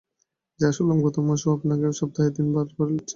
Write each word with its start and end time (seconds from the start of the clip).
যা 0.59 0.67
শুনলাম, 0.71 0.97
গত 1.05 1.15
মাস 1.19 1.41
থেকে 1.41 1.47
ও 1.47 1.55
আপনাকে 1.57 1.85
সপ্তাহে 1.99 2.29
তিনবার 2.37 2.65
করে 2.75 2.89
লুটছে। 2.91 3.09